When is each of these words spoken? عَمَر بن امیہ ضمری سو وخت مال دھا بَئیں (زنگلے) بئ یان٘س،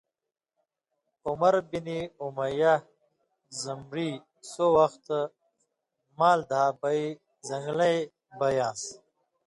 عَمَر 1.27 1.53
بن 1.69 1.87
امیہ 2.23 2.75
ضمری 3.61 4.09
سو 4.51 4.65
وخت 4.77 5.05
مال 6.19 6.39
دھا 6.49 6.63
بَئیں 6.81 7.09
(زنگلے) 7.47 7.93
بئ 8.39 8.53
یان٘س، 8.57 8.81